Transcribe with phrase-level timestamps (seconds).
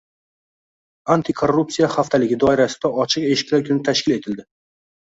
[1.17, 4.51] “Antikorrupsiya haftaligi” doirasida “Ochiq eshiklar kuni” tashkil etildi